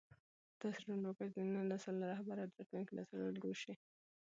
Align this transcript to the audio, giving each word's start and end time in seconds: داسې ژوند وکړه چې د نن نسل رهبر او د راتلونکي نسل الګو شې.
داسې 0.59 0.79
ژوند 0.85 1.03
وکړه 1.05 1.27
چې 1.33 1.39
د 1.43 1.47
نن 1.53 1.65
نسل 1.71 1.95
رهبر 2.11 2.37
او 2.41 2.49
د 2.49 2.53
راتلونکي 2.59 2.91
نسل 2.99 3.19
الګو 3.29 3.51
شې. 3.61 3.73